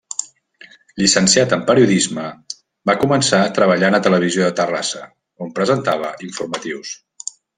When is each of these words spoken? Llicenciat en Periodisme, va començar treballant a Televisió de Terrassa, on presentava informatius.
Llicenciat 1.01 1.51
en 1.57 1.65
Periodisme, 1.67 2.23
va 2.91 2.95
començar 3.03 3.41
treballant 3.59 3.97
a 3.99 4.01
Televisió 4.09 4.47
de 4.49 4.57
Terrassa, 4.63 5.05
on 5.47 5.55
presentava 5.61 6.11
informatius. 6.31 6.99